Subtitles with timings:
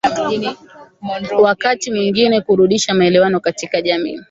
[1.39, 4.19] Wakati mwingine kurudisha maelewano katika jamii